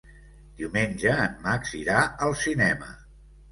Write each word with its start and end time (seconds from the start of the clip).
Diumenge 0.61 1.11
en 1.27 1.37
Max 1.45 1.77
irà 1.83 2.01
al 2.29 2.35
cinema. 2.47 2.93